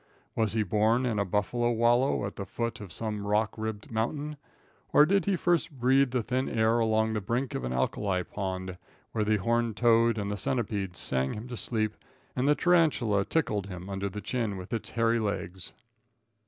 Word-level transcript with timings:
Was 0.35 0.53
he 0.53 0.63
born 0.63 1.05
in 1.05 1.19
a 1.19 1.25
buffalo 1.25 1.69
wallow 1.69 2.25
at 2.25 2.35
the 2.35 2.45
foot 2.47 2.81
of 2.81 2.91
some 2.91 3.27
rock 3.27 3.53
ribbed 3.55 3.91
mountain, 3.91 4.35
or 4.91 5.05
did 5.05 5.25
he 5.25 5.35
first 5.35 5.69
breathe 5.79 6.09
the 6.09 6.23
thin 6.23 6.49
air 6.49 6.79
along 6.79 7.13
the 7.13 7.21
brink 7.21 7.53
of 7.53 7.63
an 7.63 7.71
alkali 7.71 8.23
pond, 8.23 8.79
where 9.11 9.23
the 9.23 9.35
horned 9.37 9.77
toad 9.77 10.17
and 10.17 10.31
the 10.31 10.37
centipede 10.37 10.95
sang 10.97 11.33
him 11.33 11.47
to 11.49 11.55
sleep, 11.55 11.93
and 12.35 12.47
the 12.47 12.55
tarantula 12.55 13.23
tickled 13.23 13.67
him 13.67 13.91
under 13.91 14.09
the 14.09 14.21
chin 14.21 14.57
with 14.57 14.73
its 14.73 14.89
hairy 14.89 15.19
legs? 15.19 15.71